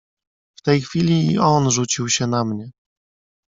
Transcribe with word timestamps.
"W 0.55 0.61
tej 0.61 0.81
chwili 0.81 1.31
i 1.31 1.37
on 1.39 1.71
rzucił 1.71 2.09
się 2.09 2.27
na 2.27 2.45
mnie." 2.45 2.71